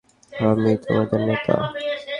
[0.33, 1.55] আমি তোমাদের নেতা।